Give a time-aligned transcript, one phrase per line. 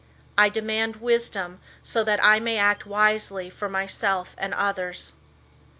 [0.35, 5.13] I demand wisdom so that I may act wisely for myself and others.